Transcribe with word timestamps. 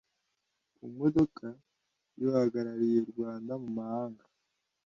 ku 0.75 0.83
modoka 0.97 1.47
y’uhagarariye 2.19 2.97
u 3.01 3.07
rwanda 3.11 3.51
mu 3.61 3.69
mahanga 3.77 4.23